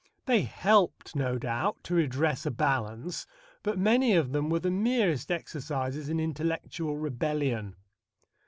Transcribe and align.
They 0.25 0.41
helped, 0.41 1.15
no 1.15 1.37
doubt, 1.37 1.83
to 1.83 1.93
redress 1.93 2.47
a 2.47 2.49
balance, 2.49 3.27
but 3.61 3.77
many 3.77 4.15
of 4.15 4.31
them 4.31 4.49
were 4.49 4.57
the 4.57 4.71
merest 4.71 5.29
exercises 5.29 6.09
in 6.09 6.19
intellectual 6.19 6.97
rebellion. 6.97 7.75